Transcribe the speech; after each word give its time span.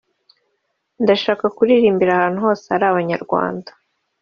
ndashaka 1.03 1.45
kuririmbira 1.57 2.11
ahantu 2.13 2.39
hose 2.45 2.65
hari 2.73 2.85
Abanyarwanda 2.91 3.69